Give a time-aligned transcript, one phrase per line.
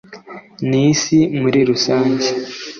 [0.69, 2.29] n’isi muri rusange